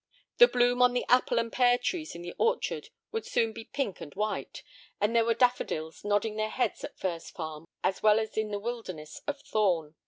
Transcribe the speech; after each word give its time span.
The 0.39 0.47
bloom 0.47 0.81
on 0.81 0.93
the 0.93 1.05
apple 1.09 1.37
and 1.37 1.51
pear 1.53 1.77
trees 1.77 2.15
in 2.15 2.23
the 2.23 2.33
orchard 2.39 2.89
would 3.11 3.23
soon 3.27 3.53
be 3.53 3.65
pink 3.65 4.01
and 4.01 4.11
white, 4.15 4.63
and 4.99 5.15
there 5.15 5.23
were 5.23 5.35
daffodils 5.35 6.03
nodding 6.03 6.37
their 6.37 6.49
heads 6.49 6.83
at 6.83 6.97
Furze 6.97 7.29
Farm 7.29 7.65
as 7.83 8.01
well 8.01 8.19
as 8.19 8.35
in 8.35 8.49
the 8.49 8.57
wilderness 8.57 9.21
of 9.27 9.39
Thorn. 9.43 9.93